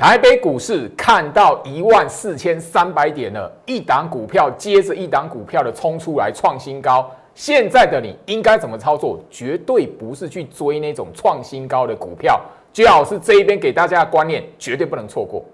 [0.00, 7.06] 台北股市看到一万四千三百点了，一档股票接着一档股票的冲出来创新高。
[7.34, 9.20] 现在的你应该怎么操作？
[9.30, 12.40] 绝对不是去追那种创新高的股票，
[12.72, 15.44] 最好是这一边给大家的观念，绝对不能错过。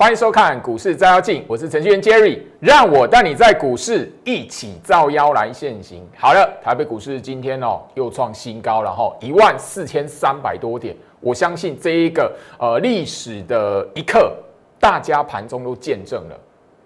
[0.00, 6.06] 欢迎收看股市照妖镜，我是程序员 Jerry，让我带你在股市一起照妖来现行。
[6.16, 10.96] 好了，台北股市今天哦又创新高了哈，一万四千三百多点。
[11.18, 14.36] 我相信这一个呃历史的一刻，
[14.78, 16.40] 大家盘中都见证了。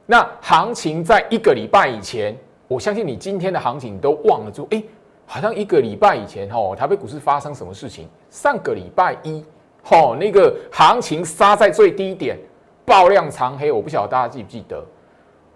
[0.06, 2.34] 那行情在一个礼拜以前，
[2.67, 4.67] 我相信你今天的行情都忘了住。
[4.70, 4.83] 哎，
[5.27, 8.09] 好像一个礼拜以前哦，台北股市发生什么事情？
[8.31, 9.45] 上个礼拜一，
[9.91, 12.39] 哦，那个行情杀在最低点。
[12.85, 14.85] 爆量长黑，我不晓得大家记不记得，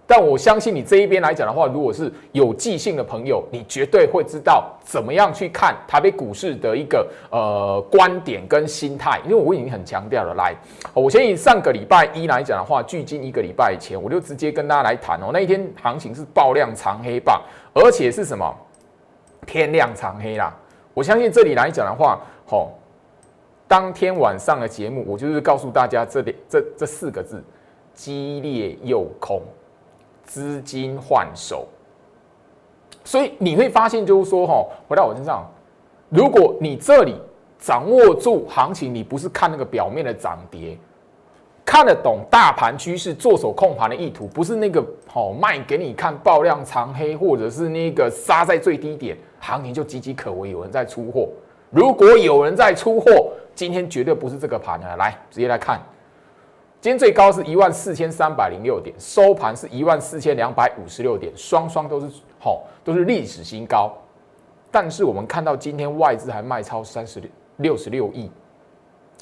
[0.06, 10.34] 但我相信你这一边来讲的话，如果是有记性的朋友，你绝对会知道怎么样去看台北股市的一个呃观点跟心态，因为我已经很强调了。
[10.34, 10.54] 来，
[10.94, 17.42] 我先以上个礼拜一来讲的话，距今一个礼拜前，我就直接跟大家来谈哦，那一天行情是爆量长黑棒，
[17.74, 18.56] 而且是什么
[19.44, 20.54] 天亮长黑啦。
[20.94, 22.72] 我相信这里来讲的话，吼。
[23.68, 27.42] 当天晚上的节目，我就是告诉大家这里这这四个字：
[27.92, 29.42] 激烈诱空，
[30.24, 31.66] 资金换手。
[33.04, 35.48] 所以你会发现，就是说，哈，回到我身上，
[36.08, 37.16] 如果你这里
[37.58, 40.76] 掌握住行情，你不是看那个表面的涨跌，
[41.64, 51.28] 看得懂大盘趋势，做手控盘的意图，不是那个好卖给你看爆量长黑，或者是那个杀在最低点，行情就岌岌可危，有人在出货。
[51.76, 54.96] 如果有人在出货，今天绝对不是这个盘啊！
[54.96, 55.78] 来，直接来看，
[56.80, 63.92] 今天最高是一万四千三百零六点，收盘是一万四千两百五十六点，双双都是好，都是历史新高。
[64.70, 67.28] 但是我们看到今天外资还卖超三十六
[67.58, 68.30] 六十六亿，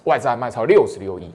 [0.05, 1.35] 外资还卖超六十六亿，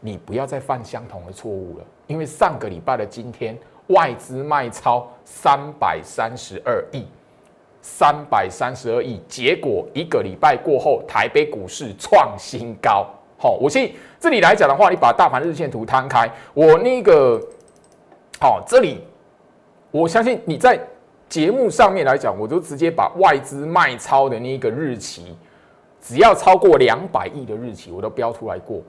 [0.00, 7.06] 你不要再犯相同的错误了，因为上个礼拜的今天外资卖超三百三十二亿。
[7.82, 13.06] 三百三十二亿，结果一个礼拜过后，台北股市创新高。
[13.36, 17.38] 好，我信这里来讲的话，你把大盘日线图摊开，我那个
[18.40, 19.02] 好，这里
[19.90, 20.80] 我相信你在
[21.28, 25.36] 节目上面来讲，我都直接把外资卖超的那个日期，
[26.00, 28.80] 只要超过两百亿的日期，我都标出来过。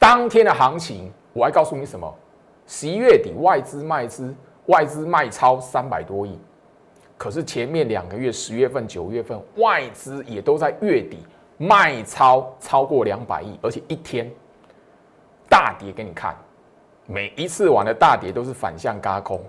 [0.00, 2.12] 当天的行情，我还告诉你什么？
[2.66, 4.34] 十一月底外资卖资，
[4.66, 6.36] 外资卖超三百多亿。
[7.18, 11.18] 可是前面两个月，十月份、九月份，外资也都在月底
[11.56, 14.30] 卖超超过两百亿，而且一天
[15.48, 16.36] 大跌给你看，
[17.06, 19.42] 每一次玩的大跌都是反向嘎空。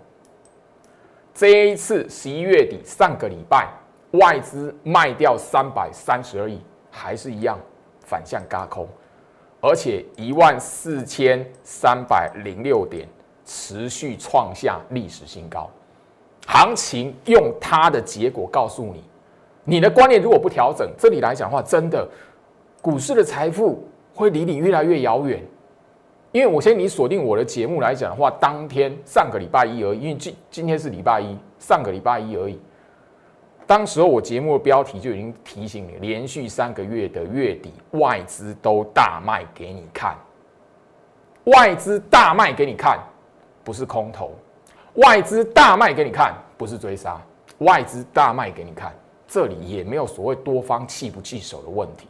[1.33, 3.69] 这一次十一月底上个礼拜，
[4.11, 7.59] 外资卖掉三百三十二亿，还是一样
[7.99, 8.87] 反向嘎空，
[9.59, 13.07] 而且一万四千三百零六点
[13.43, 15.69] 持续创下历史新高。
[16.47, 19.03] 行情用它的结果告诉你，
[19.63, 22.07] 你的观念如果不调整，这里来讲的话，真的
[22.81, 25.43] 股市的财富会离你越来越遥远。
[26.31, 32.59] 因为我先你锁定我的节目来讲的话，当天上个礼拜一而已，因为今今天是礼拜一，上个礼拜一而已。
[33.65, 40.15] 当时候我节目的标题就已经提醒你，连续三个月的月底外资都大卖给你看，
[41.45, 42.97] 外资大卖给你看，
[43.65, 44.31] 不是空头。
[44.97, 47.19] 外资大卖给你看，不是追杀。
[47.59, 48.93] 外资大卖给你看，
[49.27, 52.07] 这里也没有所谓多方弃不弃手的问题。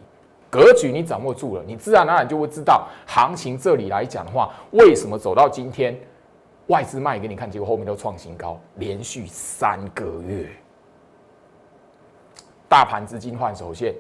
[0.50, 5.98] 格局你掌握住了，你自然而然就会知道行情这里来讲的话，为什么走到今天，
[6.68, 10.48] 外资卖给你看，结果后面都创新高，连续三个月，
[12.70, 13.94] 大盘资金换手线，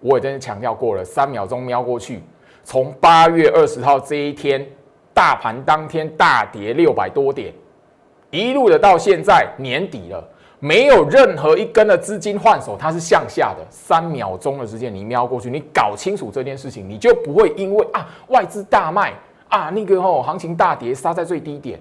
[0.00, 2.22] 我也真的强调过了，三秒钟瞄过去，
[2.62, 4.66] 从八月二十号这一天，
[5.12, 7.52] 大盘当天大跌六百多点。
[8.34, 10.22] 一路的到现在年底了，
[10.58, 13.64] 没有任何一根的资金换手，它是向下的。
[13.70, 19.14] 三秒钟的时间，你瞄过去，你搞清楚这件事情，你就不会因为啊外资大卖
[19.48, 21.78] 啊那个哦行情大跌杀在最低点。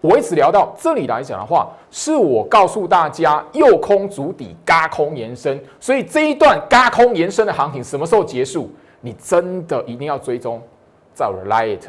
[0.00, 8.70] 我一直聊到这里来讲的话，是我告诉大家右空足底，嘎空延伸，所以这一段嘎空延伸的行情什么时候结束？
[9.00, 10.60] 你真的一定要追踪，
[11.14, 11.80] 在我的 light。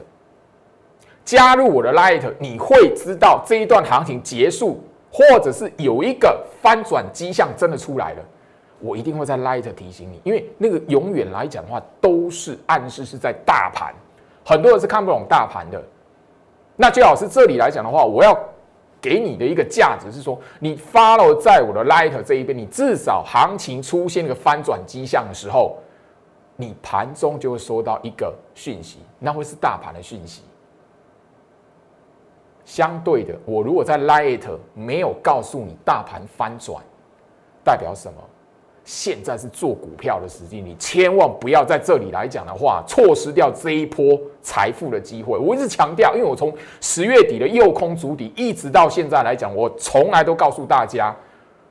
[1.27, 4.81] 加入我的 Light，你会知道这一段行情结束，
[5.11, 8.23] 或者是有一个翻转迹象真的出来了，
[8.79, 13.93] 我一定会在 Light 提醒你，因为那个永远来讲的话，都是暗示是在大盘
[14.45, 15.83] 很多人是看不懂大盘的。
[16.77, 18.33] 那最好是这里来讲的话，我要
[19.01, 25.75] 给你的一个价值是说，你 follow 在我的 light 这一边，你至少行情出现一个翻转迹象的时候，
[26.55, 30.43] 你盘中就会收到一个讯息，那会是大盘的讯息。
[32.67, 34.41] 相对的，我如果在 light
[34.73, 36.83] 没有告诉你大盘翻转，
[37.63, 38.19] 代表什么？
[38.83, 45.37] 现在是做股票的时机，你千万不要在这里来讲的话，错失掉这一波财富的机会。
[45.37, 51.15] 我一直强调，因为我从十月底的右空足底一直到现在来讲，我从来都告诉大家，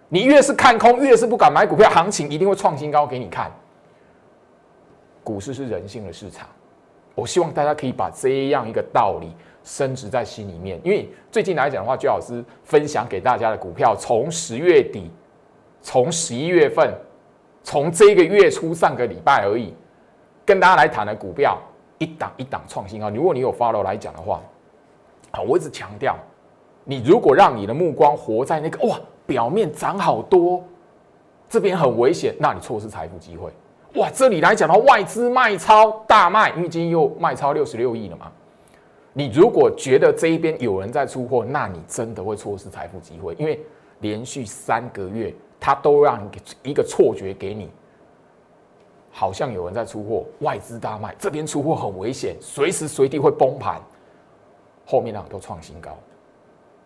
[0.08, 3.52] 你越是看空，越是不敢买股票，行情一定会创新高给你看。
[5.22, 6.48] 股市是人性的市场，
[7.14, 9.34] 我希望大家可以把这样一个道理
[9.66, 10.80] 升值在心里面。
[10.82, 15.10] 因为最近来讲的话，朱老师分享给大家的股票，从十月底，
[15.82, 16.90] 从十一月份。
[17.68, 19.74] 从这个月初上个礼拜而已，
[20.44, 21.58] 跟大家来谈的股票
[21.98, 23.10] 一档一档创新高。
[23.10, 24.40] 如果你有 follow 来讲的话，
[25.32, 26.16] 啊，我一直强调，
[26.84, 30.62] 你如果让你的目光活在那个哇，表面涨好多，
[31.48, 33.50] 这边很危险，那你错失财富机会。
[34.00, 38.30] 哇，这里来讲的话，外资卖超大卖，因为今天又卖超六十六亿了嘛。
[39.16, 43.58] 你如果觉得这一边有人在出货，那你真的会错失财富机会，因为
[44.00, 45.34] 连续三个月。
[45.58, 46.38] 他都让你给
[46.70, 47.70] 一个错觉给你，
[49.10, 53.80] 好像有人在出货，外资大卖，这边出货很危险，随时随地会崩盘。
[54.84, 55.96] 后面那都创新高，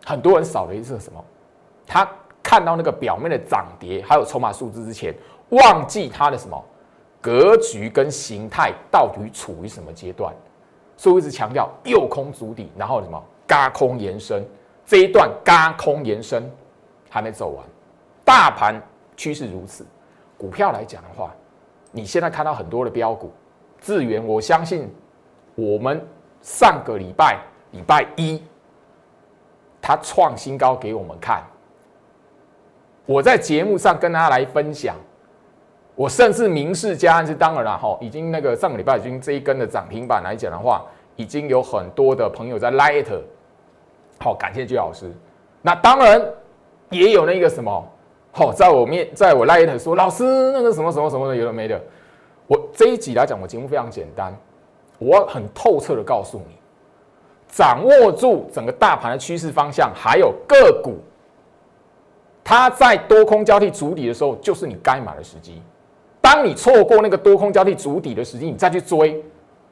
[0.06, 1.23] 很多人少了一次什么？
[1.85, 2.09] 他
[2.43, 5.12] 看到那个表面的涨跌，还有筹码数字之前，
[5.49, 6.65] 忘记他的什么
[7.21, 10.33] 格局跟形态到底处于什么阶段。
[11.00, 14.44] 所以我一直强调右空足底，然后什么嘎空延伸，
[14.85, 16.44] 这一段嘎空延伸
[17.08, 17.64] 还没走完。
[18.23, 18.79] 大盘
[19.17, 19.87] 趋势如此，
[20.37, 21.35] 股票来讲的话，
[21.91, 23.32] 你现在看到很多的标股，
[23.81, 24.94] 智源，我相信
[25.55, 26.06] 我们
[26.43, 27.38] 上个礼拜
[27.70, 28.43] 礼拜一，
[29.81, 31.43] 它创新高给我们看。
[33.06, 34.94] 我在节目上跟大家来分享，
[35.95, 40.85] 我甚至明示加暗示，当然了哈，已经那个上个礼拜已经这一根的涨停板来讲的话，
[41.17, 43.07] 已经有很多的朋友在 light，
[44.19, 45.13] 好，感谢居老师。
[45.63, 46.23] 那当然
[46.89, 47.87] 也有那个什么。
[48.33, 50.23] 好，在我面，在我赖一头说，老师
[50.53, 51.81] 那个什么什么什么的有的没的。
[52.47, 54.33] 我这一集来讲，我节目非常简单，
[55.01, 56.55] 我很透彻的告诉你，
[57.49, 60.99] 掌握住整个大盘的趋势方向，还有个股，
[62.45, 65.61] 它在多空交替筑底的时候，就是你该买的时机。
[66.21, 69.23] 当你错过那个多空交替筑底的时机，你再去追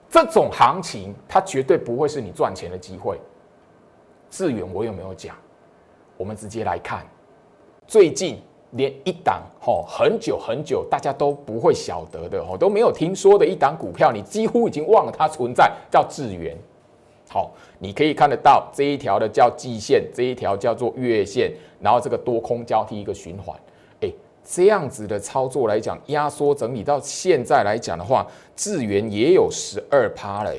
[0.09, 3.19] 这种行情，它绝对不会是你赚钱的机会。
[4.31, 5.35] 志远，我有没有讲？
[6.17, 7.07] 我们直接来看
[7.87, 8.41] 最近。
[8.73, 16.55] 连一档吼很久很久大家都不会晓得的吼都没有听说的一档股票，你几乎已经忘了它存在，叫智源。
[17.31, 21.51] 好，你可以看得到这一条的叫季线，这一条叫做月线，
[21.81, 23.59] 然后这个多空交替一个循环。
[24.51, 30.51] 这样子的操作来讲，压缩整理到现在来讲的话，智源也有十二趴了。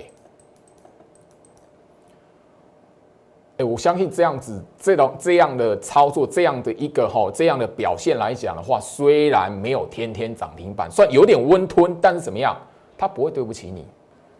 [3.58, 12.56] 哎，我相信这样子，这种这样的操作，这样的一个哈，这样的表现来讲的话，虽然没有天天涨停板，算有点温吞，但是怎么样，
[12.96, 13.88] 它不会对不起你，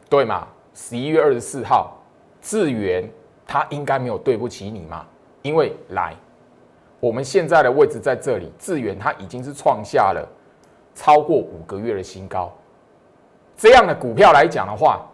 [0.08, 0.48] 对吗？
[0.76, 1.98] 十一月二十四号，
[2.40, 3.10] 智源
[3.48, 5.06] 它应该没有对不起你嘛？
[5.42, 6.16] 因为来，
[7.00, 10.28] 我们现在的位置在这里，智远它已经是创下了
[10.94, 12.52] 超过五个月的新高，
[13.56, 15.06] 这样的股票来讲的话，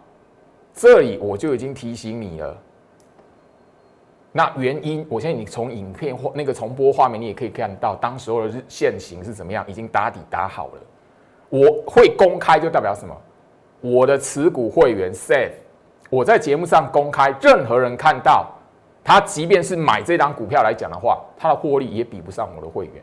[0.74, 2.56] 这里我就已经提醒你了。
[4.32, 10.72] 那原因，我相信你从影片或那个重播画面，你也可以看到当时候的日线型是怎么样，已经打底打好了。
[11.48, 13.16] 我会公开，就代表什么？
[13.80, 15.52] 我的持股会员 safe，
[16.10, 18.50] 我在节目上公开，任何人看到
[19.06, 22.94] 他，即便是买这张股票来讲的话，他的获利也比不上我的会员。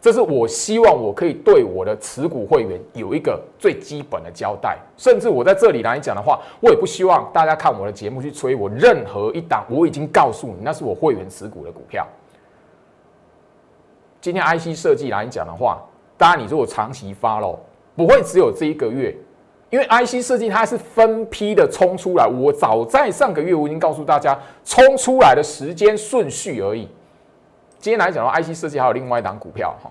[0.00, 12.06] 这是我希望我可以对我的持股会员有一个最基本的交代，甚至我在这里来讲的话，我也不希望大家看我的节目去催我任何一档，我已经告诉你那是我会员持股的股票。
[14.22, 15.82] 今天 IC 设计来讲的话，
[16.16, 17.58] 当然你如果长期发喽，
[17.94, 19.14] 不会只有这一个月，
[19.68, 26.88] 因为 IC 设计它是分批的冲出来，我早在上个月我已经告诉大家冲出来的时间顺序而已。
[27.78, 29.90] 今天来讲的话，IC 设计还有另外一档股票哈，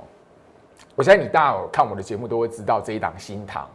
[0.95, 3.69] 我相信你大家看我的节目都会知道这一档新塘，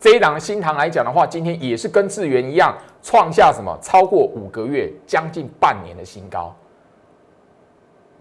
[0.00, 6.54] 这一档新塘来讲的话，今天也是跟智源一样创下什么超过五个月、将近半年的新高。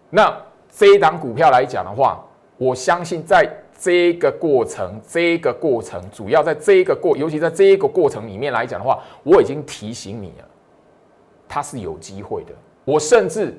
[0.09, 0.35] 那
[0.69, 2.23] 这一档股票来讲的话，
[2.57, 3.47] 我相信在
[3.83, 10.45] 这个过程，这个过程主要在这个过，尤其在这个过程里面来讲的话，我已经提醒你了，
[11.49, 12.53] 它是有机会的。
[12.85, 13.53] 我甚至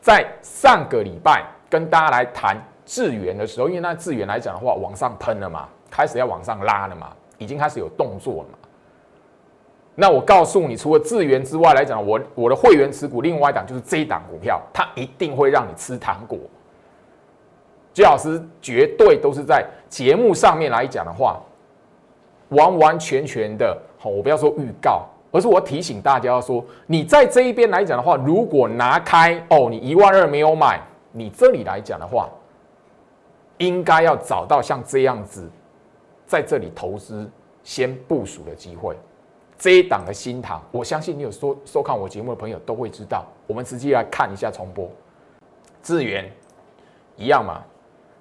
[0.00, 2.56] 在上个礼拜跟大家来谈
[2.86, 8.58] 智源的时候，因为那智源来讲的话，往上喷了嘛，开始要往上拉了嘛，已经开始有动作了嘛。
[9.94, 16.38] 那我告诉你，除了智源之外来讲，我我的会员持股另外一档就是这一档股票，它一定会让你吃糖果。
[17.96, 21.40] 居老师绝对都是在节目上面来讲的话，
[22.50, 30.78] 完完全全的，好，我不要说预告，而是我提醒大家说，你在这一边来讲的话，如果拿开哦，你一万二没有买，
[31.10, 32.28] 你这里来讲的话，
[33.56, 35.50] 应该要找到像这样子，
[36.26, 37.26] 在这里投资
[37.64, 38.94] 先部署的机会。
[39.56, 43.24] 这一档的新塘，我相信你有收收看我节目的朋友都会知道。
[43.46, 44.86] 我们直接来看一下重播，
[45.82, 46.30] 智源
[47.16, 47.62] 一样嘛？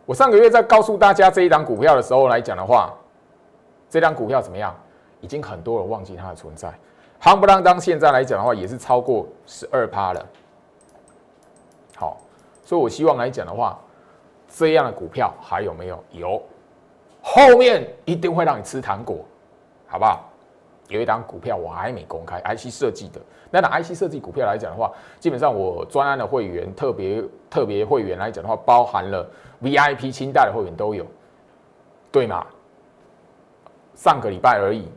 [0.05, 2.93] 我上个月在告诉大家这一档股票的时候来讲的话，
[3.89, 4.75] 这档股票怎么样？
[5.21, 6.71] 已经很多人忘记它的存在。
[7.19, 10.24] 夯不啷当，现在来讲的话也是超过十二趴了。
[11.95, 12.17] 好，
[12.63, 13.79] 所以我希望来讲的话，
[14.47, 16.03] 这样的股票还有没有？
[16.12, 16.41] 有，
[17.24, 19.25] 后面一定会让你吃糖果，
[19.88, 20.29] 好不好？
[20.89, 23.19] 有一档股票我还没公开，IC 设计的。
[23.49, 29.27] 那档 IC 设计股票来讲的话，基本上我专案的会员、特别特别会员来讲的话，包含了
[29.61, 31.05] VIP 清代的会员都有，
[32.11, 32.45] 对吗？
[33.95, 34.87] 上个礼拜而已，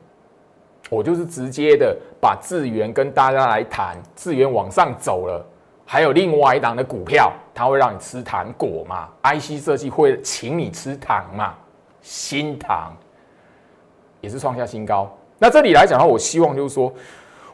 [0.90, 5.47] 我就是直接的把智源跟大家来谈，智源往上走了，
[5.87, 11.54] 还有另外一档的股票，它会让你吃糖果嘛？IC 设计会请你吃糖嘛？
[12.02, 12.97] 新糖
[14.21, 15.11] 也是创下新高。
[15.38, 16.92] 那这里来讲的话，我希望就是说，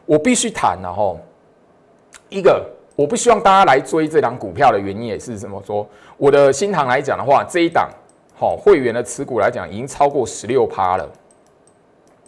[0.05, 1.19] 我必须谈然后，
[2.29, 2.65] 一个
[2.95, 5.61] 我不希望大家来追这档股票的原因也是什么？
[5.65, 5.87] 说
[6.17, 7.89] 我的新塘来讲的话，这一档
[8.33, 11.07] 好会员的持股来讲已经超过十六趴了。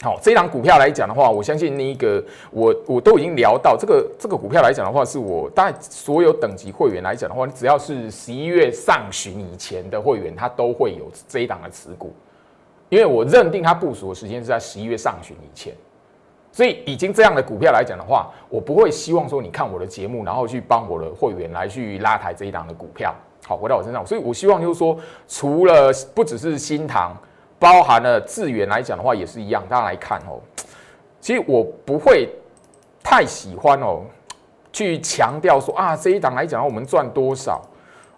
[0.03, 12.13] 好，这一档股票来讲的话，我相信那一个我我都已经聊到这个这个股票来讲的话，是我大所有等级会员来讲的话，只要是十一月上旬以前的会员，他都会有这一档的持股。
[12.89, 15.73] 因为我认定它部署的时间是在十一月上旬以前，
[16.51, 23.13] 所以已经这样的股票来讲的话，我不会希望说你看我的节目，然后去帮我的会员来去拉抬这一档的股票。
[23.45, 27.15] 好，回到我身上，所以我希望就是说，除了不只是新塘，
[27.59, 29.63] 包含了智源来讲的话，也是一样。
[29.69, 30.39] 大家来看哦，
[31.19, 32.29] 其实我不会
[33.03, 34.01] 太喜欢哦，
[34.73, 37.61] 去强调说啊，这一档来讲我们赚多少。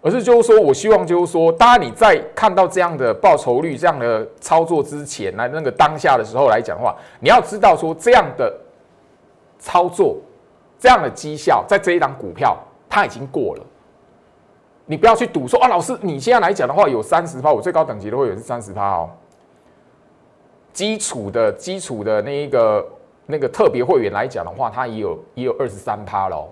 [0.02, 8.50] 而是就是说，我希望就是说，当你在看到这样的报酬率、这样的操作之前，来那个当下的时候来讲的话，你要知道说，这样的
[9.58, 10.16] 操作、
[10.78, 12.56] 这样的绩效，在这一档股票
[12.88, 13.62] 它已经过了。
[14.86, 19.10] 你不要去赌说啊，老师，你现在来讲的话有三十趴，我最高等级的会员是三十趴哦。
[20.72, 22.88] 基础的基础的那一个
[23.26, 26.48] 那个特别会员来讲的话，它也有也有二十三趴喽。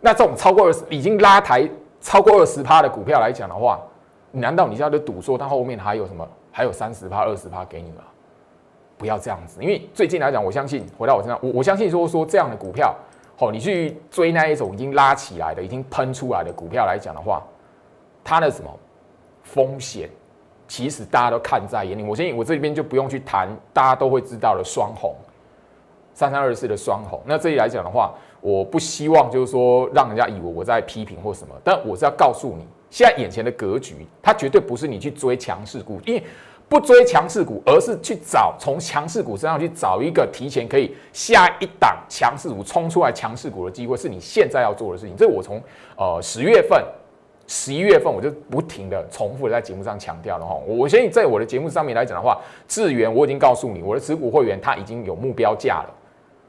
[0.00, 1.68] 那这种超过二十已经拉抬。
[2.06, 3.80] 超过二十趴的股票来讲的话，
[4.30, 6.24] 难道你要赌说它后面还有什么？
[6.52, 8.04] 还有三十趴、二十趴给你吗？
[8.96, 12.94] 不要这样子，因为最近来讲，我相信回到我身上，我我相信说说这样的股票，
[13.38, 17.42] 哦，你去追那一种已经拉起来的、已经喷出来的股票来讲的话，
[18.22, 18.70] 它的什么
[19.42, 20.08] 风险，
[20.68, 22.04] 其实大家都看在眼里。
[22.04, 25.12] 我相信我这边就不用去谈，大家都会知道的双红
[26.14, 27.20] 三三二四的双红。
[27.26, 28.14] 那这里来讲的话。
[28.46, 36.22] 我不希望就是说让人家以为我在批评或什么，但我是要告诉你，现在眼前的格局，它绝对不是你去追强势股，因为
[36.68, 45.16] 不追强势股，而是去找从强势股身上去找一个提前可以下一档强势股冲出来强势股的机会，是你现在要做的事情。
[45.16, 45.60] 这我从
[45.96, 46.80] 呃十月份、
[47.48, 50.54] 十一月份我就不停的重复的在节目上强调了哈。
[50.68, 55.92] 我相信在我的节目上面来讲的话，智源我已经告诉你，我的持股会员他已经有目标价了。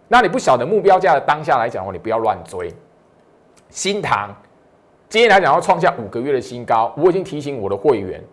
[0.07, 2.73] 那你不晓得目标价的当下来讲的话，你不要乱追。
[3.69, 4.33] 新塘
[5.09, 8.23] 今天来讲要创下五个月的新高，我已经提醒我的会员，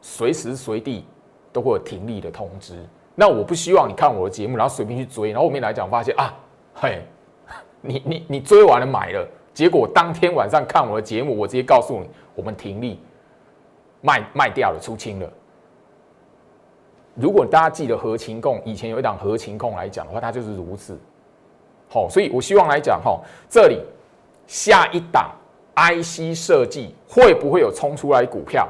[0.00, 1.04] 随时随地
[1.52, 2.74] 都会有停利的通知。
[3.14, 6.34] 那我不希望你看我的节目，然后随便去追，然后后面来讲发现啊，
[6.74, 7.02] 嘿，
[7.80, 12.98] 你你你追完了买了，结果当天晚上看我的节目，我直接告诉你，我们停利
[14.00, 15.32] 卖卖掉了，出清了。
[17.14, 20.98] 如果大家记得合情控，以前有一档合情控来讲的话，它就是如此。
[21.92, 23.20] 好，所以我希望来讲哈，
[23.50, 23.78] 这里
[24.46, 25.30] 下一档
[25.76, 28.66] IC 设计会不会有冲出来股票？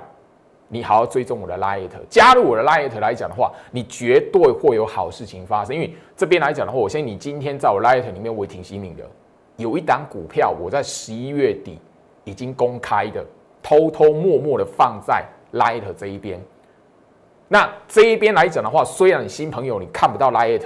[0.66, 5.72] 你好好追踪我的 Light，加入我的 Light 来讲的话，你绝对会有好事情发生。
[5.76, 9.04] 因为这边来讲的话，我相信你今天在我 Light 里面我也挺心领的，
[9.56, 11.78] 有一档股票我在十一月底
[12.24, 13.24] 已经公开的，
[13.62, 16.40] 偷偷摸摸的放在 Light 这一边，
[17.46, 20.60] 那这一边来讲的话，虽然你新朋友你看不到 Light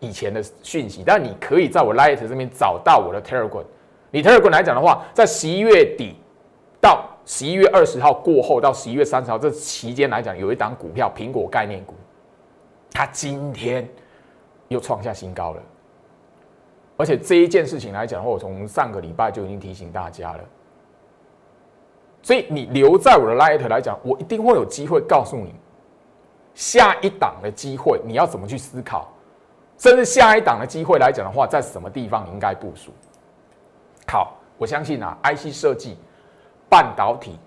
[0.00, 3.64] 以前的讯息，但你可以在我 Light 这边找到我的 Telegram。
[4.10, 6.16] 你 Telegram 来讲的话，在十一月底
[6.80, 11.94] 到十一月二十号过后到十一月三十号这期间来讲，有一档股票苹果概念股，
[12.92, 13.88] 它今天
[14.68, 15.62] 又创下新高了。
[16.96, 20.40] 而且这一件事情来讲的话，我从上个礼拜就已经提醒大家了。
[22.22, 25.54] 所以你留在我的 Light 来讲，我一定会有机会告诉你。
[26.54, 29.12] 下一档的机会，你要怎么去思考？
[29.78, 32.90] 甚至下一档的机会来讲的话，在什么地方应该部署？
[34.06, 35.96] 好，我相信啊，IC 设计、
[36.68, 37.38] 半导体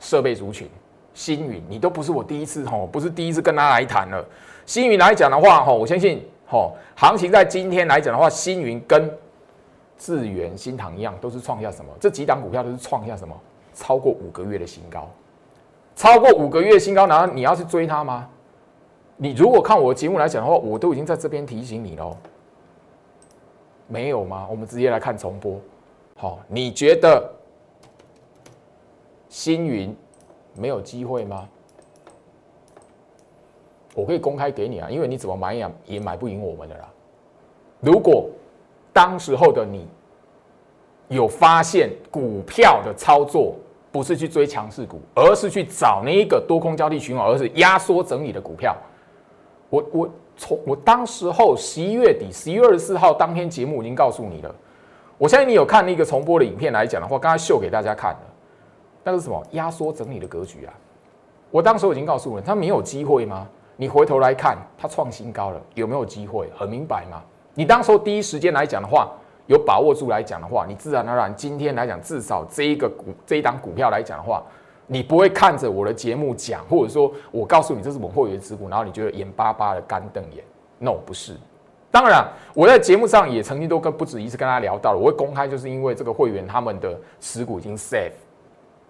[0.00, 0.68] 设备族群、
[1.14, 4.24] 星云，你都不是我第一次吼，不是第一次跟他来谈了。
[4.64, 9.10] 星云来讲的话，吼，我相信吼，行情在今天来讲的话，星云跟
[9.96, 11.90] 智源、新唐一样，都是创下什么？
[12.00, 13.34] 这几档股票都是创下什么？
[13.74, 15.08] 超过五个月的新高，
[15.94, 18.26] 超过五个月新高，难道你要去追它吗？
[19.16, 22.16] 你如果看我节目来讲的话，我都已经在这边提醒你喽，
[23.88, 24.46] 没有吗？
[24.50, 25.58] 我们直接来看重播。
[26.16, 27.30] 好，你觉得
[29.28, 29.94] 星云
[30.54, 31.48] 没有机会吗？
[33.94, 36.88] 我可以公开给你啊，因为你怎么买也也买不赢我们的啦。
[37.80, 38.28] 如果
[38.92, 39.86] 当时候的你
[41.08, 43.54] 有发现股票的操作
[43.90, 48.76] 不是去追强势股，而是去找那一个多空交替循环，而是压缩整理的股票。
[49.68, 54.54] 我我从我当时候十一月底十一月二十四号当天节目已经告诉你了，
[55.18, 58.20] 我相信你有看那个重播的影片来讲的话，刚才秀给大家看了，
[59.02, 60.72] 那是什么压缩整理的格局啊？
[61.50, 63.46] 我当时候已经告诉你，它没有机会吗？
[63.76, 66.48] 你回头来看，它创新高了，有没有机会？
[66.56, 67.22] 很明白吗？
[67.54, 69.10] 你当时候第一时间来讲的话，
[69.46, 74.42] 有把握住来讲的话，你自然而然今天来讲，至少这一个股这一档股票来讲的话。
[74.86, 80.44] 你不会看着我的节目讲，或者说我告诉你这是我会员持股，然后你觉得眼巴巴的干瞪眼
[80.78, 81.32] ？No，不是。
[81.90, 88.12] 当然，我在节目上也曾经都跟不止一次跟大家聊到了，我会公开，就是因为这个会员他们的持股已经 safe，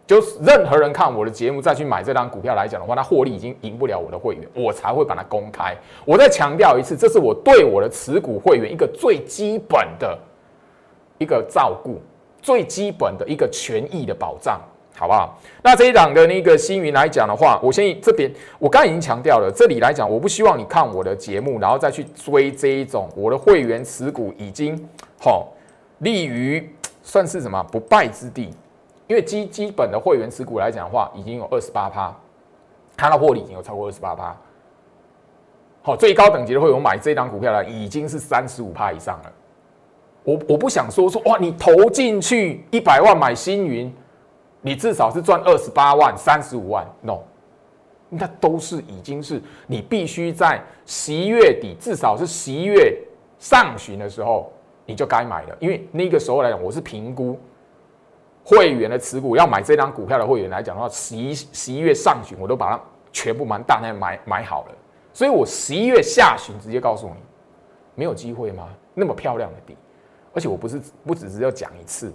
[0.06, 5.76] 就是任何人看我的节目再去买这张股票来讲的话，他获利已经赢不了我的会员，我才会把它公开。
[6.04, 10.18] 我再强调一次，这是我对我的持股会员一个最基本的
[11.18, 12.00] 一个照顾，
[12.42, 14.60] 最基本的一个权益的保障。
[14.98, 15.38] 好不好？
[15.62, 24.74] 那这一档的那个星云来讲的话，我先这边我刚已经强调了，这里来讲，我不希望你看我的节目，然后再去追这一种我的会员持股已经
[25.20, 25.48] 好
[25.98, 26.66] 立于
[27.02, 28.50] 算是什么不败之地，
[29.06, 32.16] 因为基基本的会员持股来讲的话，已经有二十八趴，
[32.96, 34.34] 它的获利已经有超过二十八趴。
[35.82, 39.32] 好，最高等级的会员买这档股票来，已经是三十五趴以上了。
[40.24, 43.94] 我我不想说说哇，你投进去一百万买星云。
[44.66, 47.20] 你至少是赚二十八万、三十五万，no，
[48.08, 53.00] 那都是已经是你必须在十一月底，至少是十一月
[53.38, 54.52] 上旬的时候，
[54.84, 55.56] 你就该买了。
[55.60, 57.38] 因为那个时候来讲，我是评估
[58.42, 62.80] 会员的持股要买这张股票的会员来讲的话，十一十一月上旬我都把它
[63.12, 64.74] 全部蛮大量买买好了，
[65.12, 67.14] 所以我十一月下旬直接告诉你，
[67.94, 68.66] 没有机会吗？
[68.94, 69.76] 那么漂亮的底，
[70.34, 72.12] 而且我不是不只是要讲一次，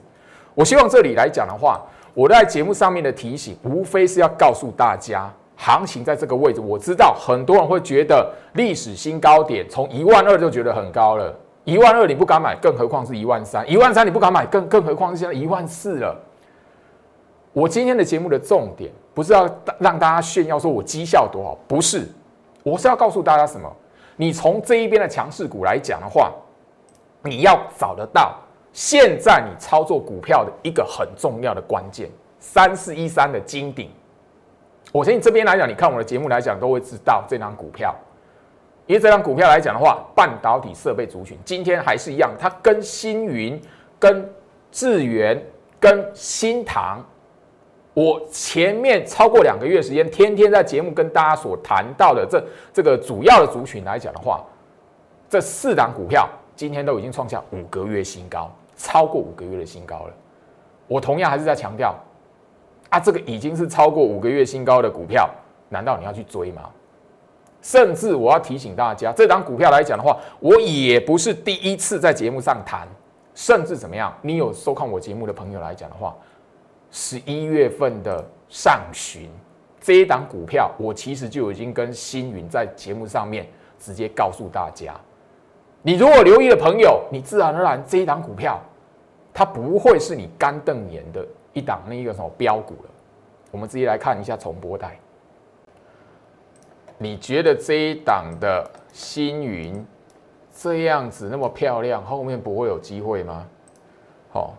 [0.54, 1.80] 我希望这里来讲的话。
[2.14, 6.60] 我在节目上面的提醒，无非是要告诉大家，行情在这个位置。
[6.60, 16.20] 我知道很多人会觉得历史新高点从一万二就觉得很高了，一万二你不敢买，更何况是一万三，一万三你不敢买，更更何况是现在一万四了。
[17.54, 22.08] 我今天的节目的重点不是要让大家炫耀说我绩效多好，不是，
[22.64, 23.72] 我是要告诉大家什么？
[24.18, 26.32] 你从这一边的强势股来讲的话，
[27.24, 28.36] 你要找得到。
[28.74, 33.90] 现在你操作股票的一个很重要的关键，三四一三的金顶，
[34.92, 37.96] 我相信这边来讲，你看我的节目来讲，都会知道这张股票。
[38.88, 43.62] 因为这张股票来讲的话，半导体设备族群今天还是一样，它跟星云、
[44.00, 44.30] 跟
[44.72, 45.42] 智源、
[45.80, 47.06] 跟新唐，
[47.94, 54.44] 我前面超过两个月时间，天天在节目跟大家所谈到的这这个主要的族群来讲的话，
[55.30, 58.52] 这四档股票今天都已经创下五个月新高。
[58.82, 60.14] 超过五个月的新高了，
[60.88, 61.96] 我同样还是在强调，
[62.90, 65.30] 啊，这个已经是超过五个月新高的股票，
[65.70, 66.64] 难道你要去追吗？
[67.62, 72.88] 甚至我要提醒大家，这档股票来讲的话，我也不是第一次在节目上谈，
[73.36, 74.12] 甚至怎么样？
[74.24, 76.16] 你有收看我节目的朋友来讲的话，
[76.90, 79.30] 十一月份的上旬，
[79.80, 84.96] 这一档股票，我其实就已经跟星云在节目上面直接告诉大家，
[85.84, 88.60] 你如果留意的朋友，你自然而然这一档股票。
[89.34, 92.90] 它不会是你干瞪眼的一档那一个什么标股了。
[93.52, 94.98] 我们直接来看一下重播带。
[96.98, 99.86] 你觉得这一档的星云
[100.54, 103.48] 这样子那么漂亮，后面不会有机会吗？
[104.32, 104.54] 好，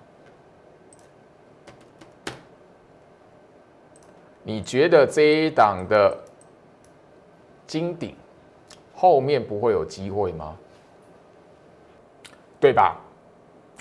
[4.42, 6.18] 你觉得这一档的
[7.66, 8.16] 金顶
[8.94, 10.56] 后面不会有机会吗？
[12.60, 13.00] 对吧？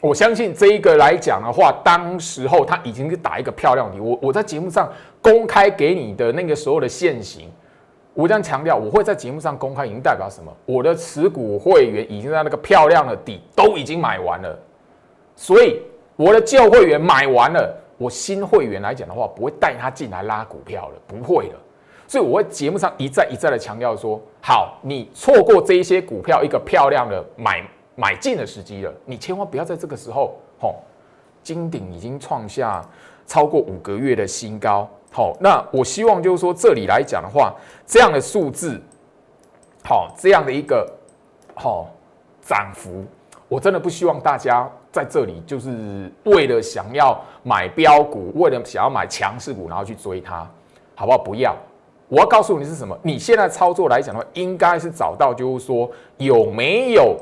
[0.02, 4.00] 我相信这一个来讲的话，当时候他已经是打一个漂亮底。
[4.00, 7.48] 我我在节目上公开给你的那个所有的现形。
[8.14, 10.52] 我这样强调，我会在节目上公开，已经代表什么？
[10.66, 14.60] 我的持股会员已经在那个漂亮的底都已经买完了，
[15.36, 15.80] 所以
[16.18, 21.56] 我的旧会员买完了，我新会员来讲的话，不会带他进来拉股票了，不会了。
[22.06, 27.64] 所以我会节目上一再一再的强调说，好，你错过这一些股票一个漂亮的买
[27.96, 30.76] 买进的时机了，你千万不要在这个时候，吼，
[31.44, 32.84] 金鼎已经创下
[33.26, 34.90] 超过五个月的新高。
[35.12, 37.54] 好，那我希望就是说，这里来讲的话，
[37.86, 38.82] 这样的数字，
[39.84, 40.90] 好，这样的一个
[41.54, 41.90] 好
[42.42, 43.04] 涨幅，
[43.50, 50.50] 我真的不希望大家在这里就是为了想要买标股，为了想要买强势股，然后去追它，
[50.96, 51.18] 好不好？
[51.18, 51.54] 不要，
[52.08, 52.98] 我要告诉你是什么？
[53.02, 57.18] 你现在操作来讲的话，应该是找到就是说有没有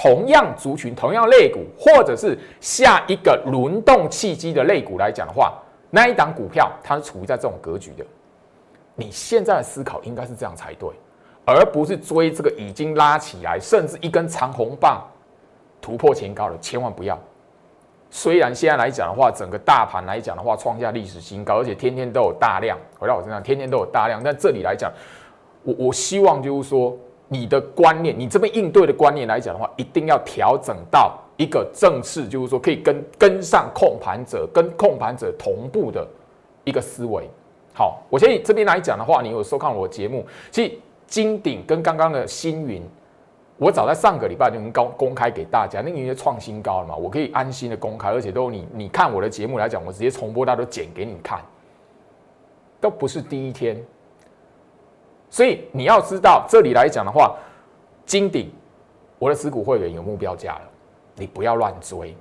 [0.00, 5.60] 同样族群、同样类股，或者是下一个轮动契机的类股来讲的话。
[5.90, 8.04] 那一档股票，它是处于在这种格局的。
[8.94, 10.88] 你现在的思考应该是这样才对，
[11.44, 15.06] 而不是追这个已经拉起来，甚至一根长红棒
[15.82, 17.18] 突破前高了，千万不要。
[18.08, 24.22] 虽然现在来讲的话，整个大盘来讲的话，创下历史新高，而且天天都有大量回到我身上，天天都有大量。
[24.22, 24.90] 但这里来讲，
[25.62, 26.96] 我我希望就是说，
[27.32, 31.16] 你的观念，你这边应对的观念来讲的话，一定要调整到。
[31.36, 36.06] 一个正式就是说可以跟跟上控盘者，跟控盘者同步的
[36.64, 37.26] 一个思维。
[37.72, 40.72] 好，我先这边来讲的话，你有收看我节目，其实
[41.06, 42.82] 金鼎跟刚刚的星云，
[43.56, 51.40] 我早在上个礼拜就已经公公开给大家，那个已经创新高了嘛，我可以安心的公开，而且都你你看我的节目来讲，我直接重播，大家都剪给你看，
[52.82, 53.82] 都不是第一天。
[55.30, 57.36] 所以你要知道，这里来讲的话，
[58.04, 58.50] 金鼎
[59.18, 60.62] 我的持股会员有目标价了。
[61.14, 62.16] 你不要乱追，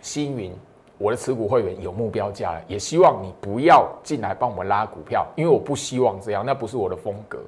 [0.00, 0.52] 星云，
[0.98, 7.38] 我的持股会员有目标价了，也希望你不要进来帮我们拉股票，因为我不希望这样，那不是我的风格。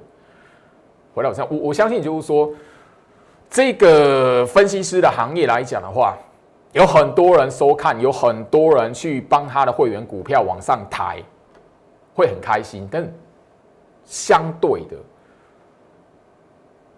[1.13, 2.49] 回来我我我相信就是说，
[3.49, 6.17] 这个分析师的行业来讲的话，
[6.71, 11.21] 有很多人收看，有很多人去帮他的会员股票往上抬，
[12.15, 12.87] 会很开心。
[12.89, 13.05] 但
[14.07, 14.97] 相对的。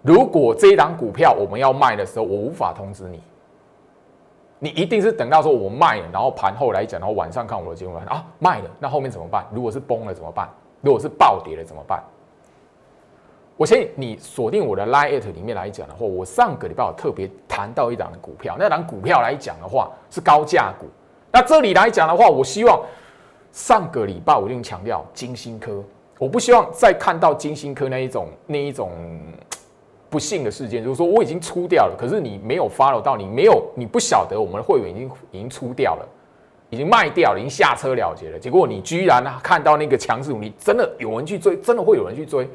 [0.01, 3.21] 如果这一档股票我们要卖的时候，我无法通知你，
[4.59, 9.45] 你一定是等到说我卖了，然后盘后来讲，然后晚上看我的节目啊，卖了，那后面怎么办？
[9.51, 10.47] 如果是崩了怎么办？
[10.79, 12.01] 如果是暴跌了怎么办？
[13.57, 20.85] 我相信你锁定我的 Line 里面来讲的话，我上个礼拜有特别谈到一档股票，那档股票来讲的话是高价股。
[21.29, 22.81] 那这里来讲的话，我希望
[23.51, 25.83] 上个礼拜我已经强调金星科，
[26.19, 28.91] 我不希望再看到金星科那一种那一种。
[30.11, 36.07] 不幸的事件就是说，我已经出掉了，可是你没有 follow 到，你没有，你不晓得我们的会员已经已经出掉了，
[36.71, 38.39] 已经卖掉了，已经下车了结了。
[38.39, 42.49] 结果你居然看到那个强势股，你真的有人去追，真的会有人去追。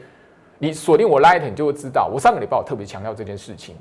[0.59, 2.11] 你锁定我 Light，你就会知道。
[2.12, 3.77] 我上个礼拜我特别强调这件事情。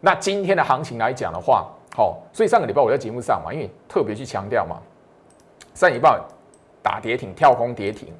[0.00, 4.80] 那今天的行情来讲的话，好，所以上个礼拜我在节目上嘛，因为特别去强调嘛，
[5.74, 6.18] 上礼拜
[6.84, 8.12] 打跌停，跳空跌停。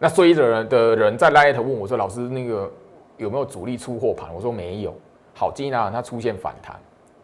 [0.00, 2.68] 那追的人的人在 Light 问我说：“老师，那个
[3.16, 4.92] 有没有主力出货盘？”我说：“没有。”
[5.32, 6.74] 好，今天它出现反弹。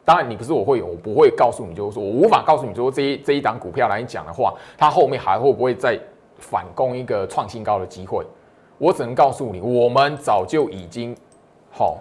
[0.05, 5.99] 当然，你不是我会有，我不会告诉你，就是说我无法告诉你，说这一这一档股票来讲的话，它后面还会不会再
[6.39, 8.25] 反攻一个创新高的机会？
[8.79, 11.17] 我只能告诉你，我们早就已经
[11.71, 11.99] 好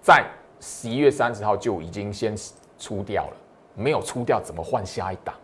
[0.00, 0.24] 在
[0.60, 2.34] 十一月三十号就已经先
[2.78, 3.36] 出掉了，
[3.74, 5.34] 没有出掉怎么换下一档？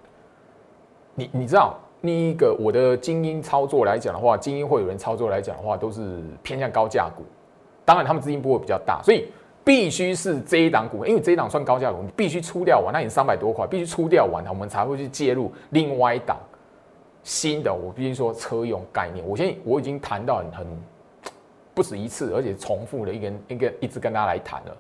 [1.21, 1.77] 你你知道？
[2.03, 7.23] 另一个我的精英操作来讲的话，精英会有人操作来讲的话，都是偏向高价股。
[7.85, 9.29] 当然，他们资金不会比较大，所以
[9.63, 16.39] 必须是这一档股，因为这一档算高价股，你必须出掉完，那已经三百多块，必须出掉完，我们才会去介入另外一档
[17.23, 17.71] 新的。
[17.71, 20.67] 我必须说车用概念，我现我已经谈到很很
[21.75, 24.77] 不止一次，而且重复的一个一个一直跟大家来谈了。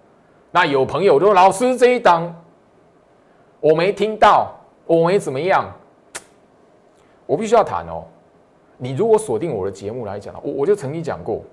[0.50, 2.34] 那有朋友说，老师这一档
[3.60, 4.54] 我没听到，
[4.86, 5.70] 我没怎么样。
[7.30, 8.02] 我必须要谈哦，
[8.76, 11.44] 你如果锁定我的节目来讲我我就曾经讲过，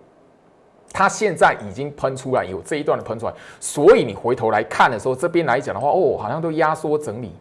[0.91, 7.31] 它现在已经喷出来，有这一段的喷出来，所以你回头来看的时候，这边来讲的话，哦，好像都压缩整理。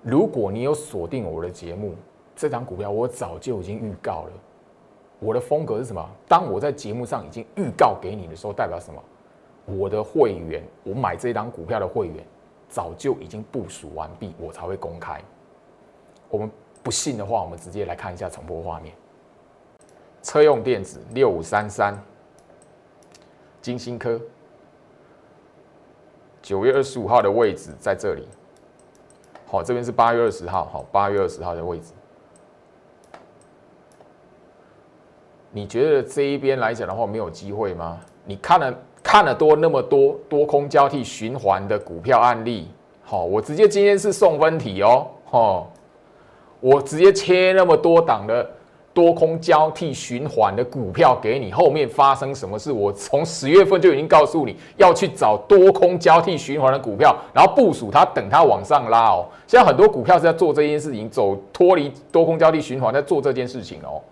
[0.00, 1.94] 如果你有锁定我的节目，
[2.34, 4.32] 这张股票我早就已经预告了。
[5.18, 6.02] 我的风格是什么？
[6.26, 9.02] 当我在节目上已经预告给你的时候，代表什么？
[9.66, 12.24] 我的会员，我买这张股票的会员，
[12.70, 15.20] 早就已经部署完毕，我才会公开。
[16.30, 16.50] 我们
[16.82, 18.94] 不信的话，我们直接来看一下重播画面。
[20.22, 21.96] 车用电子六五三三，
[23.60, 24.20] 金星科，
[26.42, 28.26] 九月二十五号的位置在这里。
[29.46, 31.92] 好，这边是八月二十号，好，八月二十号的位置。
[35.50, 37.98] 你觉得这一边来讲的话没有机会吗？
[38.24, 42.68] 你看了看了多那么多多空交替循环的股票案例，
[43.02, 45.72] 好，我直接今天是送分题哦，好，
[46.60, 48.48] 我直接切那么多档的
[48.92, 52.72] 多空交替循环的股票给你，后面发生什么事？
[52.72, 59.26] 我从十月份就已经告诉你要去找多空交替循环的股票，然后部署它，等它往上拉哦。
[59.46, 64.02] 现在很多股票是在做这件事情，走脱离多空交替循环，在做这件事情哦。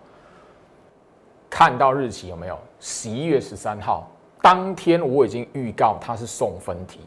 [1.49, 2.57] 看到日期有没有？
[2.79, 4.09] 十一月十三号
[4.41, 7.01] 当天，我已经预告它是送分题。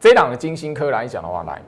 [0.00, 1.62] 这档的金星科来讲的话，来，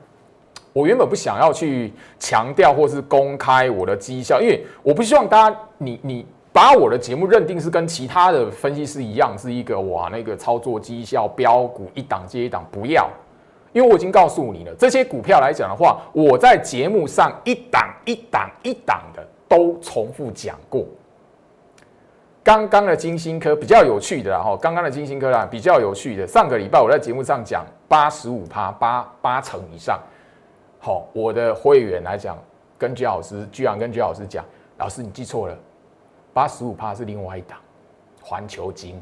[0.73, 13.09] 我原本不想要去强调或是公开我的绩效，因为我不希望大家你你把我的节目认定是跟其他的分析师一样，是一个哇那个操作绩效标股一档接一档，不要，
[13.73, 20.85] 因为我已经告诉你了，这些股票来讲的话，我在节目上一档一档一档的都重复讲过。
[22.43, 26.25] 刚刚的金星科比较有趣的哈，刚刚的金星科啦比较有趣的。
[26.25, 29.99] 上个礼拜我在节目上讲八十五趴八八成以上，
[30.83, 32.35] 好，我的会员来讲，
[32.75, 34.43] 跟居老师居然跟居老师讲，
[34.79, 35.55] 老师你记错了，
[36.33, 37.59] 八十五趴是另外一档，
[38.19, 38.99] 环球金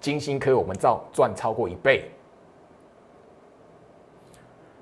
[0.00, 2.10] 金星科我们赚赚超过一倍。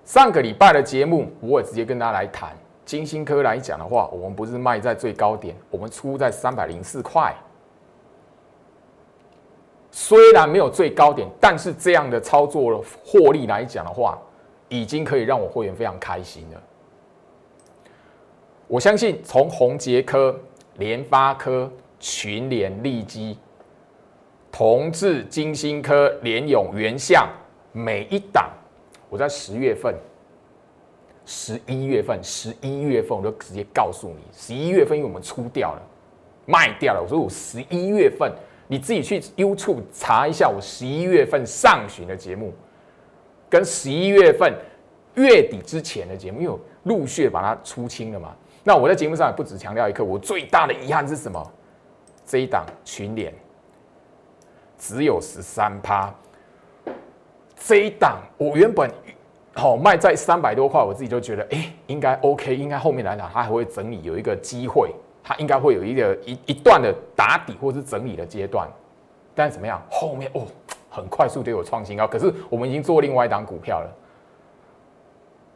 [0.05, 7.35] 上个礼拜的节目我也直接跟大家来谈金星科来讲的话，我们不是卖在最高点，我们出在三百零四块。
[9.91, 14.19] 虽然没有最高点，但是这样的操作获利来讲的话，
[14.73, 16.63] 已经可以让我会员非常开心了。
[18.67, 20.35] 我相信从宏杰科、
[20.79, 23.37] 联发科、群联、利基、
[24.51, 27.29] 同志、金星科、联永、元相，
[27.73, 28.51] 每一档，
[29.11, 29.95] 我在十月份、
[31.27, 35.83] 十一月份、十一月份，我就直接告诉你，十一月份因为我们出掉了，
[36.47, 38.33] 卖掉了，我说我十一月份。
[38.69, 42.55] 你自己去 YouTube 查一下我十一月份上旬的节目，
[43.53, 44.51] 跟十一月份
[45.17, 48.35] 月底之前的节目，因为陆续把它出清了嘛。
[48.65, 51.53] 那我在节目上也不止强调一个，我最大的遗憾是什么？
[52.25, 53.31] 这一档群联
[54.79, 56.11] 只有十三趴，
[57.55, 58.91] 这一档我原本
[59.53, 64.91] 好卖在三百多块，我自己就觉得哎，应该 OK，应该后面来讲它还会整理，有一个机会。
[65.25, 68.69] 它应该会有一个一一段的打底或是整理的阶段，
[69.37, 69.81] 但怎么样？
[69.88, 70.45] 后面哦，
[70.92, 72.07] 很快速就有创新高。
[72.07, 73.90] 可是我们已经做另外一档股票了。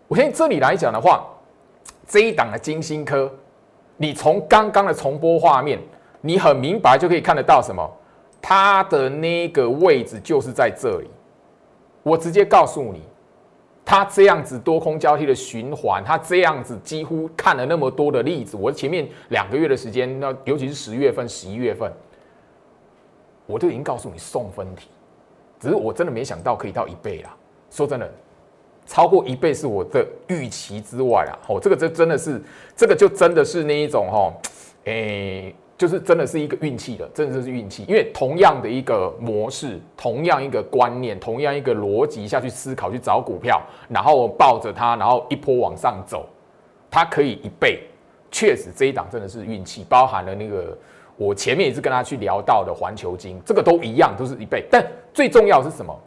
[0.09, 1.27] 我现在这里来讲的话，
[2.09, 3.31] 这一档的金星科，
[3.99, 5.79] 你从刚刚的重播画面，
[6.22, 7.87] 你很明白就可以看得到什么？
[8.40, 11.11] 它的那个位置就是在这里。
[12.03, 13.03] 我直接告诉你。
[13.88, 21.88] 它这样子多空交替的循环，它这样子几乎看了那么多的例子，我前面两个月的时间，那尤其是十月份、十一月份，
[23.46, 24.88] 我都已经告诉你送分题，
[25.61, 27.35] 只是我真的没想到可以到一倍啦。
[27.71, 28.11] 说真的，
[28.87, 31.35] 超过一倍是我的预期之外啊。
[31.49, 32.40] 哦，这个这真的是，
[32.77, 34.33] 这个就真的是那一种哈，
[34.85, 35.55] 诶。
[35.79, 37.85] 就是真的是一个运气的，真的是运气。
[37.87, 46.27] 因为同样的一个模式，同样一个观念，同样一个逻辑下去思考，去找股票，然后抱着它，然后一波往上走，
[46.90, 47.83] 它可以一倍。
[48.31, 50.75] 确实这一档真的是运气，包含了那个
[51.19, 54.66] 我前面也是跟他去聊到的环球金，这个都一样，都是一倍。
[54.71, 54.83] 但
[55.17, 55.99] 最重要是什么？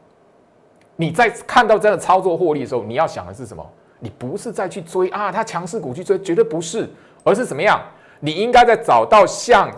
[0.96, 3.68] 你在看到这样的操作获利的时候，你要想的是什么？
[3.98, 6.88] 你不是再去追啊，它强势股去追，绝对不是，
[7.24, 7.82] 而是怎么样？
[8.20, 9.72] 你应该在找到像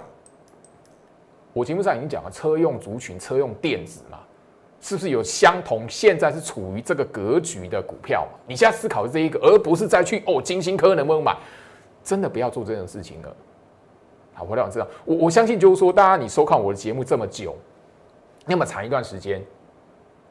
[1.54, 4.18] 我节目上已经讲了车用族群、车用电子嘛，
[4.82, 5.88] 是不是有相同？
[5.88, 8.38] 现在是处于这个格局的股票嘛？
[8.46, 11.34] 你现在思考这一个，而不是再去哦，金星科能不能买？
[12.04, 13.34] 真的不要做这种事情了。
[14.34, 17.56] 好，我想知道，我我相信就是说，大家你收看我的节目这么久，
[18.46, 19.44] 那么长一段时间。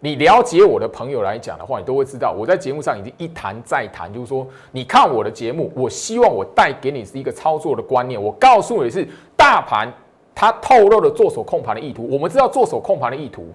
[0.02, 8.20] 你了解我的朋友来讲的话，你都会知道，我在节目上已经一谈再谈，就是说，你看我的节目，我希望我带给你是一个操作的观念。
[8.20, 9.92] 我告诉你是大盘
[10.34, 12.08] 它透露了做手控盘的意图。
[12.10, 13.48] 我们知道做手控盘的意图，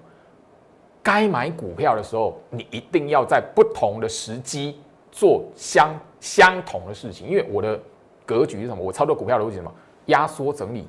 [1.02, 4.80] 该买股票的时候，你一定要在不同的时机
[5.12, 7.28] 做相相同的事情。
[7.28, 7.80] 因为我的
[8.24, 8.84] 格局是什么？
[8.84, 9.74] 我操作股票的逻辑什么？
[10.06, 10.88] 压缩整理，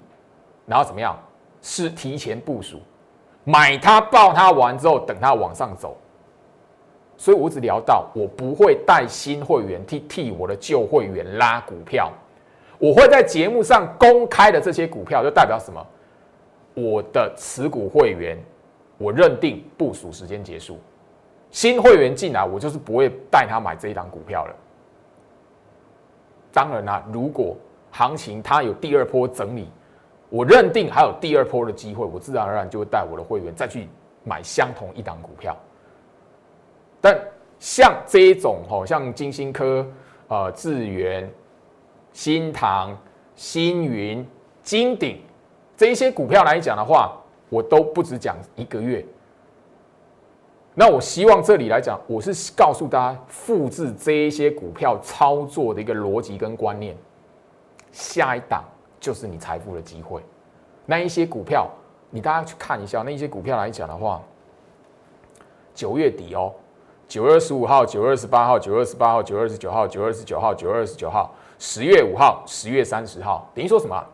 [0.67, 1.19] 然后怎么样？
[1.63, 2.79] 是提前部署，
[3.49, 5.97] 买它报它完之后，等它往上走。
[7.17, 12.13] 所以我只聊到，我不会带新会员替替我的旧会员拉股票，
[12.77, 15.87] 我会在节目上公开的这些股票，就代表什么？
[16.75, 18.37] 我的持股会员，
[18.99, 20.79] 我认定部署时间结束，
[21.51, 24.55] 新会员进来，我就是不会带他买这一档股票了。
[26.53, 27.57] 当然啦，如果
[27.93, 29.71] 行情它有第二波整理，
[30.29, 33.89] 我认定还有第二波的机会，我自然而然就会带我的会员再去
[34.25, 35.57] 买相同一档股票。
[37.01, 37.19] 但
[37.59, 39.87] 像这一种，吼，像金星科、
[40.29, 41.31] 呃，智源、
[42.13, 42.97] 新唐、
[43.35, 44.27] 星云、
[44.63, 45.21] 金鼎
[45.77, 47.17] 这一些股票来讲的话，
[47.49, 49.05] 我都不止讲一个月。
[50.75, 56.95] 那我希望这里来讲，我是告诉大家复制这一些股票操作的一个逻辑跟观念。
[57.93, 58.63] 下一档
[59.01, 60.23] 就是你财富的机会。
[60.85, 61.69] 那一些股票，
[62.11, 64.23] 你大家去看一下，那一些股票来讲的话，
[65.75, 66.53] 九月底哦。
[67.09, 74.05] 九月二十五号、九月二十八号、九月二十八号、九月二十九号、九月二十九号、九月二十九号、十月五号、十月三十号，等于说什么？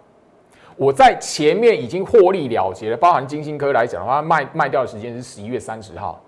[0.76, 6.20] 我在前面已经获利了结了，包含金星科来讲的话，卖卖掉的时间是十一月三十号，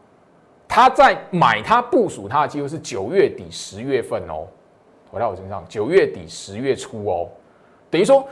[0.67, 4.47] 他在买他部署他的机会是九月底、十月份哦。
[5.11, 7.29] 回到我身上，九月底、十月初哦，
[7.91, 8.27] 等于说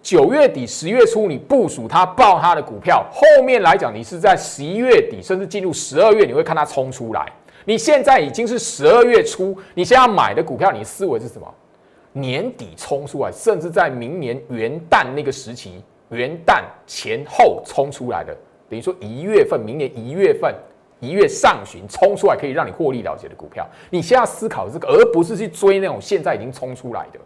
[0.00, 7.26] 九月底、十月初你部署它报它的股票，后面来讲你是在十一月底，甚至进入十二月，你会看它冲出来。
[7.64, 11.52] 你现在已经是十二月初，你现在买的股票，你的思维是什么？
[12.12, 18.36] 年底冲出来，甚至在明年元旦那个时期，元旦前后冲出来的，
[18.68, 20.54] 等于说一月份，明年一月份
[21.00, 27.18] 一月上旬冲出来，可以让你获利了结的股票，你现在思考这个，而不是去追那种现在已经冲出来的。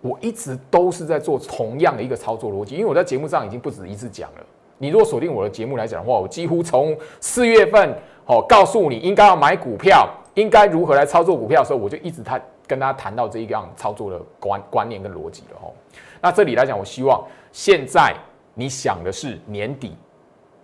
[0.00, 4.46] 我一直都是在做同样的一个操作逻辑，因为我在节目上已经不止一次讲了。
[4.78, 7.96] 你如果锁定我的节目来讲的话，我几乎从四月份。
[8.30, 15.72] 哦，告诉你应该要买股票，应该如何来操作股票的时候，我就一直谈跟他谈到这一样操作的观观念跟逻辑了哦。
[16.20, 18.14] 那这里来讲，我希望现在
[18.52, 19.96] 你想的是年底，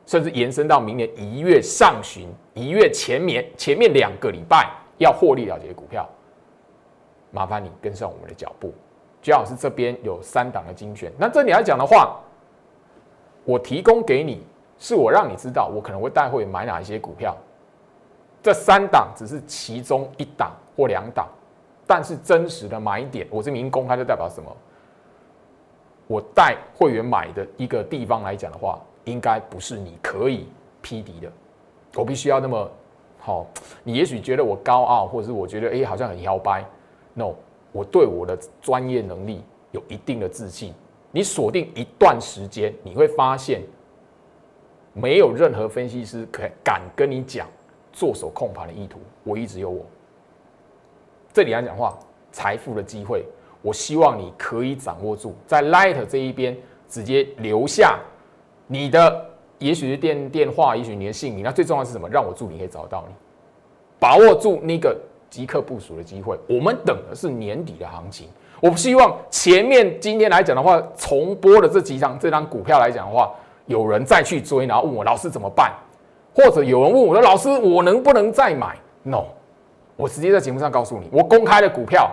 [0.04, 6.06] 甚至延伸到明年一月上旬、一月前面前面两个礼拜要获利了结股票，
[7.30, 8.74] 麻烦你跟上我们的脚步。
[9.24, 11.10] 最好是这边有三档的精选。
[11.18, 12.20] 那这里来讲的话，
[13.42, 14.44] 我提供给你，
[14.78, 17.34] 是我让你知道我可能会带会买哪一些股票。
[18.42, 21.26] 这三档只是其中一档或两档，
[21.87, 24.54] 但是真实的买点，我这明公开就代表什么？
[26.06, 30.46] 我带会员买的一个地方来讲的话，应该不是你可以
[30.82, 31.32] 匹敌的。
[31.94, 32.70] 我必须要那么
[33.18, 33.46] 好，
[33.82, 36.62] 你也许觉得我高傲，或者是我觉得哎好像很摇摆。
[37.14, 37.32] No，
[37.74, 40.72] 我对我的专业能力有一定的自信。
[41.10, 43.62] 你锁定一段时间，你会发现，
[44.92, 47.48] 没有任何分析师可敢跟你讲。
[47.96, 49.87] 做手控盘的意图，我一直有我。
[51.32, 51.96] 这里来讲话，
[52.32, 53.24] 财富的机会，
[53.62, 56.56] 我希望你可以掌握住，在 Light 这一边
[56.88, 58.00] 直接留下
[58.66, 61.44] 你的，也许是电电话，也许你的姓名。
[61.44, 62.08] 那最重要是什么？
[62.08, 63.14] 让我助理可以找到你，
[64.00, 66.38] 把握住那个即刻部署的机会。
[66.48, 68.28] 我们等的是年底的行情，
[68.60, 73.32] 我不希望前面今天来讲的话，重播的这几张这张股票来讲的话，
[73.66, 75.72] 有人再去追，然后问我老师怎么办？
[76.37, 79.26] 或者有人问我说：“老师，我能不能再买？”No，
[79.94, 82.10] 我直接在节目上告诉你，我公开的股票，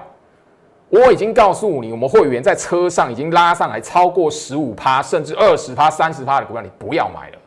[0.90, 7.38] 我已经告诉你，我们会员在车上已经拉上来超过十五趴，甚至二十趴、三十趴的股票，你不要买了。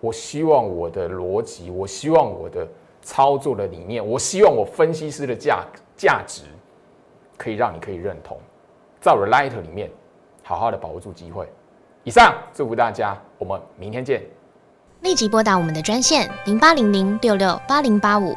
[0.00, 2.66] 我希望我的逻辑，我希望我的
[3.02, 5.64] 操作的理念，我希望我分析师的价
[5.96, 6.44] 价值，
[7.36, 8.38] 可以让你可以认同，
[9.00, 9.90] 在我的 Light 里面，
[10.42, 11.46] 好好的把握住机会。
[12.04, 14.22] 以上祝福大家，我们明天见。
[15.02, 18.36] 立即拨打我们的专线零八零零六六八零八五